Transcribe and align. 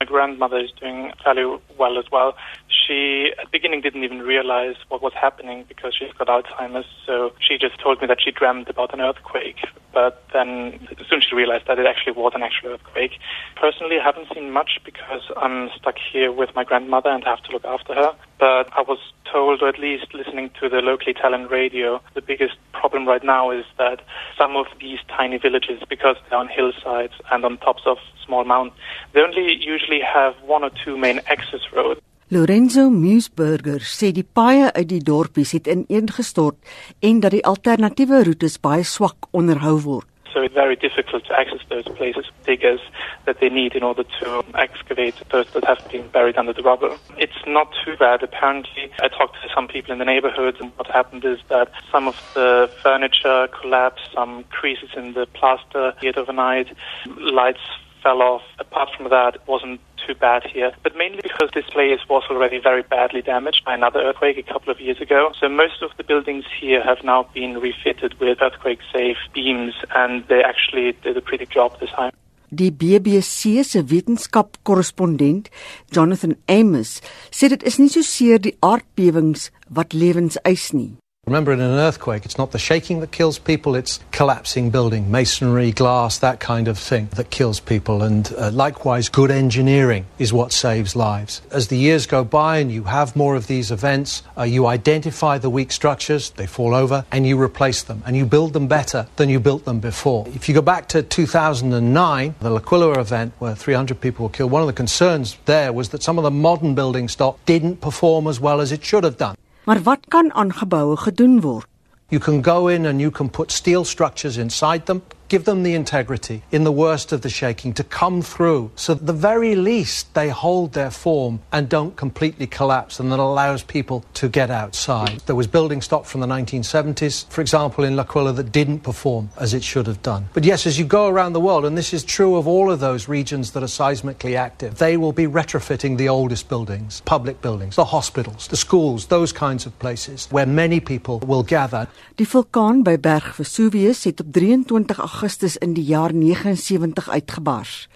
My 0.00 0.06
grandmother 0.06 0.58
is 0.58 0.70
doing 0.72 1.12
fairly 1.24 1.58
well 1.78 1.98
as 1.98 2.04
well. 2.12 2.36
She, 2.68 3.32
at 3.38 3.46
the 3.46 3.50
beginning, 3.50 3.80
didn't 3.80 4.04
even 4.04 4.20
realize 4.20 4.76
what 4.88 5.02
was 5.02 5.12
happening 5.14 5.64
because 5.68 5.94
she's 5.98 6.12
got 6.12 6.28
Alzheimer's. 6.28 6.86
So 7.06 7.32
she 7.40 7.56
just 7.56 7.80
told 7.80 8.00
me 8.00 8.06
that 8.06 8.18
she 8.22 8.30
dreamt 8.30 8.68
about 8.68 8.92
an 8.92 9.00
earthquake. 9.00 9.56
But 9.96 10.22
then 10.34 10.86
soon 11.08 11.22
she 11.22 11.34
realized 11.34 11.68
that 11.68 11.78
it 11.78 11.86
actually 11.86 12.12
was 12.12 12.32
an 12.34 12.42
actual 12.42 12.74
earthquake. 12.74 13.12
Personally, 13.54 13.98
I 13.98 14.04
haven't 14.04 14.28
seen 14.34 14.50
much 14.50 14.78
because 14.84 15.22
I'm 15.38 15.70
stuck 15.74 15.94
here 16.12 16.30
with 16.30 16.54
my 16.54 16.64
grandmother 16.64 17.08
and 17.08 17.24
have 17.24 17.42
to 17.44 17.52
look 17.52 17.64
after 17.64 17.94
her. 17.94 18.14
But 18.38 18.68
I 18.76 18.82
was 18.82 18.98
told, 19.24 19.62
or 19.62 19.68
at 19.68 19.78
least 19.78 20.12
listening 20.12 20.50
to 20.60 20.68
the 20.68 20.82
local 20.82 21.08
Italian 21.08 21.46
radio, 21.46 22.02
the 22.12 22.20
biggest 22.20 22.56
problem 22.74 23.08
right 23.08 23.24
now 23.24 23.50
is 23.50 23.64
that 23.78 24.02
some 24.36 24.54
of 24.54 24.66
these 24.82 24.98
tiny 25.08 25.38
villages, 25.38 25.82
because 25.88 26.16
they're 26.28 26.38
on 26.38 26.48
hillsides 26.48 27.14
and 27.32 27.42
on 27.46 27.56
tops 27.56 27.84
of 27.86 27.96
small 28.22 28.44
mountains, 28.44 28.78
they 29.14 29.22
only 29.22 29.54
usually 29.54 30.02
have 30.02 30.34
one 30.42 30.62
or 30.62 30.70
two 30.84 30.98
main 30.98 31.20
access 31.26 31.72
roads. 31.72 32.02
Lorenzo 32.28 32.90
Musburger 32.90 33.84
sê 33.86 34.08
die 34.10 34.24
paaie 34.26 34.72
uit 34.74 34.88
die 34.90 35.04
dorpies 35.08 35.52
het 35.54 35.68
ineengestort 35.70 36.56
en 36.98 37.20
dat 37.22 37.30
die 37.36 37.44
alternatiewe 37.46 38.24
roetes 38.26 38.56
baie 38.58 38.82
swak 38.82 39.28
onderhou 39.30 39.76
word. 39.84 40.08
So 40.32 40.42
it's 40.42 40.58
very 40.58 40.74
difficult 40.74 41.22
to 41.30 41.32
access 41.38 41.62
those 41.68 41.86
places, 41.94 42.26
diggers 42.44 42.82
that 43.26 43.38
they 43.38 43.48
need 43.48 43.78
in 43.78 43.84
order 43.86 44.02
to 44.18 44.42
excavate 44.58 45.22
those 45.30 45.46
that 45.54 45.64
have 45.70 45.78
been 45.92 46.10
buried 46.10 46.36
under 46.36 46.52
the 46.52 46.66
rubble. 46.66 46.98
It's 47.16 47.46
not 47.46 47.70
too 47.84 47.94
bad. 47.96 48.24
Apparently, 48.24 48.90
I 48.98 49.06
talked 49.06 49.38
to 49.46 49.48
some 49.54 49.68
people 49.68 49.92
in 49.92 50.00
the 50.00 50.04
neighborhood, 50.04 50.56
and 50.60 50.72
what 50.76 50.90
happened 50.90 51.24
is 51.24 51.38
that 51.46 51.70
some 51.92 52.08
of 52.08 52.18
the 52.34 52.68
furniture 52.82 53.46
collapsed, 53.54 54.10
some 54.12 54.42
creases 54.50 54.90
in 54.96 55.14
the 55.14 55.26
plaster 55.26 55.94
hit 56.02 56.18
overnight, 56.18 56.74
lights 57.22 57.62
fell 58.06 58.22
off. 58.22 58.42
Apart 58.66 58.88
from 58.96 59.10
that, 59.10 59.34
it 59.34 59.44
wasn't 59.46 59.80
too 60.06 60.14
bad 60.14 60.42
here, 60.54 60.70
but 60.84 60.96
mainly 60.96 61.22
because 61.28 61.50
this 61.54 61.68
place 61.76 62.02
was 62.08 62.22
already 62.30 62.58
very 62.70 62.82
badly 62.82 63.22
damaged 63.34 63.62
by 63.64 63.74
another 63.74 64.00
earthquake 64.06 64.38
a 64.38 64.46
couple 64.52 64.70
of 64.72 64.78
years 64.80 65.00
ago. 65.00 65.32
So 65.40 65.48
most 65.48 65.82
of 65.82 65.90
the 65.96 66.04
buildings 66.04 66.44
here 66.60 66.82
have 66.90 67.02
now 67.02 67.20
been 67.34 67.58
refitted 67.58 68.12
with 68.20 68.40
earthquake 68.40 68.82
safe 68.92 69.18
beams 69.34 69.74
and 70.00 70.12
they 70.28 70.42
actually 70.52 70.92
did 71.02 71.16
a 71.16 71.24
pretty 71.28 71.46
job 71.46 71.70
this 71.80 71.90
time. 71.90 72.12
Die 72.48 72.70
BBC 72.70 73.64
se 73.64 73.80
wetenskapkorrespondent, 73.90 75.50
Jonathan 75.90 76.36
Amos, 76.46 77.00
sê 77.34 77.50
dit 77.50 77.66
is 77.66 77.80
nie 77.82 77.90
so 77.90 78.06
seer 78.06 78.38
die 78.38 78.54
aardbewings 78.62 79.50
wat 79.66 79.98
lewens 79.98 80.38
eis 80.46 80.70
nie. 80.78 80.94
Remember, 81.28 81.52
in 81.52 81.58
an 81.58 81.72
earthquake, 81.72 82.24
it's 82.24 82.38
not 82.38 82.52
the 82.52 82.58
shaking 82.60 83.00
that 83.00 83.10
kills 83.10 83.36
people, 83.36 83.74
it's 83.74 83.98
collapsing 84.12 84.70
building, 84.70 85.10
masonry, 85.10 85.72
glass, 85.72 86.18
that 86.18 86.38
kind 86.38 86.68
of 86.68 86.78
thing 86.78 87.08
that 87.16 87.30
kills 87.30 87.58
people. 87.58 88.04
And 88.04 88.32
uh, 88.38 88.52
likewise, 88.52 89.08
good 89.08 89.32
engineering 89.32 90.06
is 90.20 90.32
what 90.32 90.52
saves 90.52 90.94
lives. 90.94 91.42
As 91.50 91.66
the 91.66 91.76
years 91.76 92.06
go 92.06 92.22
by 92.22 92.58
and 92.58 92.70
you 92.70 92.84
have 92.84 93.16
more 93.16 93.34
of 93.34 93.48
these 93.48 93.72
events, 93.72 94.22
uh, 94.38 94.44
you 94.44 94.66
identify 94.66 95.36
the 95.36 95.50
weak 95.50 95.72
structures, 95.72 96.30
they 96.30 96.46
fall 96.46 96.76
over, 96.76 97.04
and 97.10 97.26
you 97.26 97.42
replace 97.42 97.82
them. 97.82 98.04
And 98.06 98.16
you 98.16 98.24
build 98.24 98.52
them 98.52 98.68
better 98.68 99.08
than 99.16 99.28
you 99.28 99.40
built 99.40 99.64
them 99.64 99.80
before. 99.80 100.28
If 100.28 100.48
you 100.48 100.54
go 100.54 100.62
back 100.62 100.86
to 100.90 101.02
2009, 101.02 102.36
the 102.38 102.50
L'Aquila 102.52 103.00
event 103.00 103.32
where 103.40 103.56
300 103.56 104.00
people 104.00 104.26
were 104.26 104.32
killed, 104.32 104.52
one 104.52 104.62
of 104.62 104.68
the 104.68 104.72
concerns 104.72 105.38
there 105.46 105.72
was 105.72 105.88
that 105.88 106.04
some 106.04 106.18
of 106.18 106.22
the 106.22 106.30
modern 106.30 106.76
building 106.76 107.08
stock 107.08 107.44
didn't 107.46 107.80
perform 107.80 108.28
as 108.28 108.38
well 108.38 108.60
as 108.60 108.70
it 108.70 108.84
should 108.84 109.02
have 109.02 109.16
done. 109.16 109.34
Maar 109.66 109.82
wat 109.82 109.98
kan 110.08 110.32
aan 110.32 110.52
geboue 110.54 110.96
gedoen 110.96 111.40
word? 111.40 111.66
You 112.08 112.22
can 112.22 112.44
go 112.44 112.66
in 112.66 112.86
and 112.86 113.00
you 113.00 113.10
can 113.10 113.30
put 113.30 113.52
steel 113.52 113.84
structures 113.84 114.36
inside 114.36 114.84
them, 114.84 115.02
give 115.28 115.44
them 115.44 115.62
the 115.62 115.74
integrity 115.74 116.42
in 116.50 116.64
the 116.64 116.72
worst 116.72 117.12
of 117.12 117.22
the 117.22 117.28
shaking 117.28 117.72
to 117.74 117.84
come 117.84 118.22
through. 118.22 118.70
So, 118.76 118.94
the 118.94 119.12
very 119.12 119.54
least, 119.54 120.14
they 120.14 120.28
hold 120.28 120.72
their 120.72 120.90
form 120.90 121.40
and 121.52 121.68
don't 121.68 121.96
completely 121.96 122.46
collapse, 122.46 123.00
and 123.00 123.10
that 123.12 123.18
allows 123.18 123.62
people 123.62 124.04
to 124.14 124.28
get 124.28 124.50
outside. 124.50 125.20
There 125.26 125.36
was 125.36 125.46
building 125.46 125.82
stock 125.82 126.04
from 126.04 126.20
the 126.20 126.26
1970s, 126.26 127.28
for 127.28 127.40
example, 127.40 127.84
in 127.84 127.96
L'Aquila 127.96 128.32
that 128.34 128.52
didn't 128.52 128.80
perform 128.80 129.30
as 129.38 129.54
it 129.54 129.62
should 129.62 129.86
have 129.86 130.02
done. 130.02 130.28
But 130.34 130.44
yes, 130.44 130.66
as 130.66 130.78
you 130.78 130.84
go 130.84 131.08
around 131.08 131.32
the 131.32 131.40
world, 131.40 131.64
and 131.64 131.76
this 131.76 131.92
is 131.92 132.04
true 132.04 132.36
of 132.36 132.46
all 132.46 132.70
of 132.70 132.80
those 132.80 133.08
regions 133.08 133.52
that 133.52 133.62
are 133.62 133.66
seismically 133.66 134.36
active, 134.36 134.78
they 134.78 134.96
will 134.96 135.12
be 135.12 135.26
retrofitting 135.26 135.96
the 135.96 136.08
oldest 136.08 136.48
buildings, 136.48 137.02
public 137.04 137.40
buildings, 137.40 137.76
the 137.76 137.84
hospitals, 137.84 138.48
the 138.48 138.56
schools, 138.56 139.06
those 139.06 139.32
kinds 139.32 139.66
of 139.66 139.78
places 139.78 140.28
where 140.30 140.46
many 140.46 140.80
people 140.80 141.18
will 141.26 141.42
gather. 141.42 141.88
Die 142.14 142.26
vulkaan 142.26 142.82
by 142.82 142.96
Berg 142.98 143.34
Vesuvius 143.34 144.04
het 144.04 144.20
op 144.20 144.32
23 144.32 145.15
Augustus 145.16 145.56
in 145.56 145.72
die 145.72 145.84
jaar 145.88 146.12
79 146.12 147.06
uitgebars. 147.08 147.86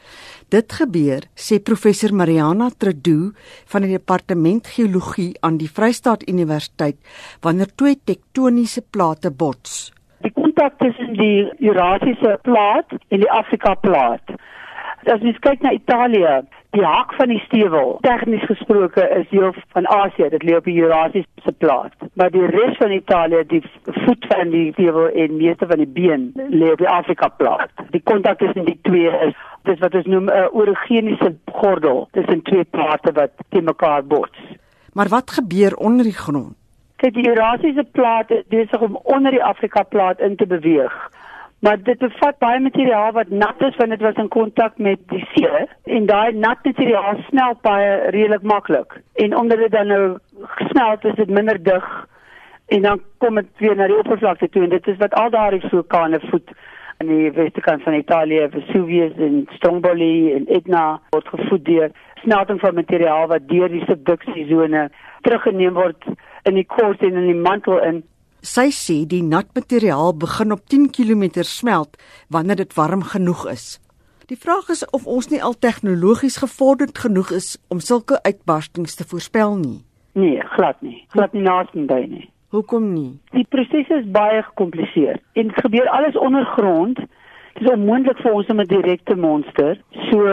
Dit 0.48 0.72
gebeur, 0.72 1.26
sê 1.36 1.58
professor 1.60 2.14
Mariana 2.16 2.70
Trudeau 2.72 3.34
van 3.72 3.84
die 3.84 3.92
departement 3.92 4.70
geologie 4.72 5.34
aan 5.44 5.59
die 5.60 5.69
Vrystaat 5.69 6.25
Universiteit, 6.32 6.97
wanneer 7.44 7.69
twee 7.76 7.98
tektoniese 8.09 8.80
plate 8.80 9.28
bots. 9.42 9.92
Die 10.25 10.32
kontak 10.32 10.80
tussen 10.80 11.12
die 11.20 11.44
Eurasiese 11.60 12.38
plaat 12.48 12.88
en 13.12 13.20
die 13.20 13.30
Afrika 13.36 13.75
plaat. 13.84 14.32
As 15.04 15.20
jy 15.20 15.36
kyk 15.44 15.60
na 15.60 15.76
Italië, 15.76 16.41
die 16.70 16.84
hak 16.84 17.12
van 17.19 17.28
die 17.32 17.41
stewel, 17.47 17.97
tegnies 18.04 18.44
gesproke 18.47 19.03
is 19.16 19.28
deel 19.31 19.54
van 19.75 19.86
Asië, 19.91 20.28
dit 20.31 20.44
lê 20.47 20.56
op 20.56 20.69
die 20.69 20.78
Eurasiese 20.82 21.54
plaat. 21.58 21.94
Maar 22.14 22.31
die 22.31 22.47
res 22.47 22.76
van 22.78 22.94
Italië, 22.94 23.42
die 23.50 23.62
voet 24.04 24.26
van 24.31 24.53
die 24.54 24.72
stewel 24.72 25.09
en 25.09 25.36
meeste 25.36 25.66
van 25.66 25.82
die 25.82 25.91
been 25.98 26.30
lê 26.50 26.70
op 26.72 26.78
die 26.78 26.88
Afrika 26.88 27.28
plaat. 27.28 27.75
Die 27.91 28.03
kontak 28.03 28.38
tussen 28.38 28.69
die 28.69 28.78
twee 28.86 29.10
is 29.26 29.34
dis 29.69 29.82
wat 29.82 29.94
ons 29.94 30.06
noem 30.06 30.30
'n 30.30 30.48
orogeniese 30.53 31.34
gordel 31.53 32.09
tussen 32.12 32.42
twee 32.42 32.64
plate 32.64 33.12
wat 33.12 33.30
te 33.48 33.60
mekaar 33.60 34.04
bots. 34.04 34.38
Maar 34.92 35.09
wat 35.09 35.30
gebeur 35.30 35.76
onder 35.76 36.04
die 36.04 36.16
grond? 36.16 36.54
Kyk, 36.97 37.14
die 37.14 37.28
Eurasiese 37.28 37.84
plaat 37.92 38.30
is 38.30 38.44
besig 38.48 38.80
om 38.80 38.98
onder 39.03 39.30
die 39.30 39.44
Afrika 39.44 39.82
plaat 39.82 40.20
in 40.20 40.36
te 40.36 40.47
beweeg. 40.47 41.10
Maar 41.60 41.82
dit 41.82 41.98
bevat 41.98 42.38
baie 42.38 42.60
materiaal 42.60 43.12
wat 43.12 43.28
nat 43.28 43.60
is 43.60 43.76
want 43.76 43.91
dit 43.91 44.00
was 44.00 44.15
in 44.15 44.28
kontak 44.28 44.78
met 44.78 45.00
die 45.12 45.25
see 45.32 45.66
en 45.84 46.06
daai 46.06 46.32
nat 46.32 46.65
materiaal 46.65 47.21
smelt 47.28 47.60
baie 47.60 47.91
redelik 48.15 48.43
maklik. 48.43 49.00
En 49.15 49.37
omdat 49.37 49.59
dit 49.59 49.71
dan 49.71 49.87
nou 49.87 50.19
gesmelt 50.41 51.04
is, 51.04 51.15
dit 51.15 51.31
minder 51.31 51.62
dig 51.62 52.06
en 52.66 52.82
dan 52.82 53.00
kom 53.19 53.34
dit 53.34 53.47
weer 53.59 53.76
na 53.76 53.87
die 53.87 53.98
oppervlakte 53.98 54.48
toe 54.48 54.62
en 54.62 54.72
dit 54.72 54.87
is 54.87 54.97
wat 54.97 55.15
al 55.15 55.31
daardie 55.31 55.69
vulkane 55.69 56.21
voed 56.31 56.53
in 57.00 57.09
die 57.09 57.31
westekant 57.32 57.82
van 57.82 57.94
Italië, 57.94 58.48
Vesuvius 58.50 59.12
en 59.16 59.47
Stromboli 59.56 60.32
en 60.32 60.47
Etna 60.48 61.00
word 61.10 61.28
gevoed 61.28 61.65
deur 61.65 61.92
smelting 62.22 62.60
van 62.60 62.75
materiaal 62.75 63.27
wat 63.28 63.48
deur 63.48 63.72
die 63.72 63.84
subduksiesone 63.88 64.88
teruggeneem 65.25 65.75
word 65.75 66.09
in 66.48 66.56
die 66.56 66.66
kors 66.69 67.00
en 67.04 67.16
in 67.16 67.28
die 67.32 67.41
mantel 67.48 67.81
in. 67.84 68.03
Sy 68.40 68.70
sê 68.72 69.02
die 69.04 69.20
nat 69.20 69.50
materiaal 69.52 70.14
begin 70.16 70.52
op 70.52 70.62
10 70.72 70.90
km 70.96 71.42
smelt 71.44 71.96
wanneer 72.28 72.56
dit 72.56 72.74
warm 72.74 73.02
genoeg 73.02 73.44
is. 73.52 73.80
Die 74.32 74.36
vraag 74.36 74.70
is 74.72 74.80
of 74.96 75.04
ons 75.06 75.28
nie 75.28 75.42
al 75.42 75.58
tegnologies 75.58 76.38
gevorderd 76.40 76.98
genoeg 76.98 77.30
is 77.36 77.58
om 77.68 77.80
sulke 77.84 78.16
uitbarstings 78.22 78.94
te 78.96 79.04
voorspel 79.04 79.56
nie. 79.56 79.84
Nee, 80.12 80.40
glad 80.56 80.80
nie. 80.80 81.04
Glad 81.12 81.32
nie 81.32 81.42
naasbei 81.42 82.06
nie. 82.06 82.30
Hoekom 82.48 82.92
nie? 82.94 83.18
Die 83.36 83.44
proses 83.44 83.92
is 83.92 84.08
baie 84.08 84.40
gekompliseer 84.42 85.20
en 85.32 85.52
dit 85.52 85.60
gebeur 85.60 85.88
alles 85.88 86.16
ondergrond. 86.16 86.96
Dit 86.96 87.62
is 87.66 87.70
onmoontlik 87.70 88.22
vir 88.24 88.32
ons 88.32 88.48
om 88.48 88.60
'n 88.60 88.66
direkte 88.66 89.16
monster. 89.16 89.76
So 90.10 90.24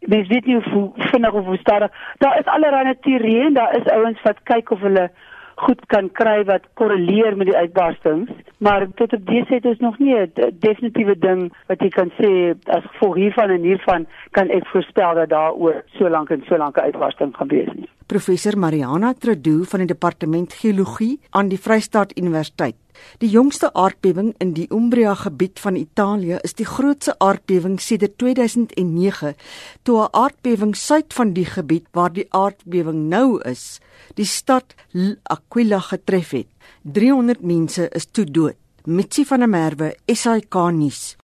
mens 0.00 0.28
weet 0.28 0.46
nie 0.46 0.60
hoe 0.60 0.90
vinnig 0.96 1.32
of 1.32 1.44
hoe 1.44 1.56
stadig. 1.56 1.90
Daar 2.18 2.38
is 2.38 2.50
allerlei 2.50 2.94
teorieë 3.00 3.46
en 3.46 3.54
daar 3.54 3.76
is 3.76 3.92
ouens 3.92 4.22
wat 4.22 4.42
kyk 4.42 4.70
of 4.70 4.80
hulle 4.80 5.10
goed 5.56 5.80
kan 5.86 6.10
kry 6.12 6.44
wat 6.44 6.66
korreleer 6.74 7.36
met 7.36 7.46
die 7.46 7.56
uitbarstings, 7.56 8.30
maar 8.58 8.86
tot 8.94 9.12
op 9.12 9.26
dese 9.26 9.54
het 9.54 9.66
ons 9.66 9.78
nog 9.78 9.98
nie 9.98 10.14
'n 10.14 10.30
definitiewe 10.58 11.18
ding 11.18 11.52
wat 11.66 11.80
jy 11.80 11.88
kan 11.88 12.10
sê 12.18 12.54
as 12.66 12.84
gevolg 12.84 13.14
hiervan 13.14 13.50
en 13.50 13.62
hiervan 13.62 14.06
kan 14.30 14.50
ek 14.50 14.66
voorspel 14.66 15.14
dat 15.14 15.28
daar 15.28 15.52
oor 15.52 15.84
so 15.98 16.08
lank 16.08 16.30
en 16.30 16.44
so 16.48 16.56
lank 16.56 16.76
'n 16.76 16.80
uitbarsting 16.80 17.36
gaan 17.36 17.48
wees 17.48 17.72
nie. 17.74 17.88
Professor 18.06 18.58
Mariana 18.58 19.14
Trudeau 19.14 19.64
van 19.64 19.78
die 19.78 19.86
departement 19.86 20.52
geologie 20.52 21.20
aan 21.30 21.48
die 21.48 21.58
Vrystaat 21.58 22.18
Universiteit. 22.18 22.83
Die 23.18 23.28
jongste 23.30 23.72
aardbewing 23.72 24.34
in 24.38 24.52
die 24.52 24.66
Umbria 24.70 25.14
gebied 25.14 25.60
van 25.60 25.76
Italië 25.76 26.38
is 26.42 26.54
die 26.54 26.66
grootste 26.66 27.14
aardbewing 27.18 27.80
sedert 27.80 28.18
2009, 28.18 29.34
toe 29.82 30.02
'n 30.02 30.08
aardbewing 30.10 30.76
suid 30.76 31.12
van 31.14 31.32
die 31.32 31.44
gebied 31.44 31.86
waar 31.92 32.12
die 32.12 32.26
aardbewing 32.30 33.08
nou 33.08 33.40
is, 33.42 33.80
die 34.14 34.26
stad 34.26 34.74
L'Aquila 34.92 35.78
getref 35.78 36.30
het. 36.30 36.46
300 36.82 37.42
mense 37.42 37.88
is 37.88 38.06
toe 38.06 38.24
dood. 38.24 38.56
Mitsi 38.84 39.24
van 39.24 39.38
der 39.38 39.48
Merwe, 39.48 39.96
SAK 40.06 40.54
nuus. 40.72 41.16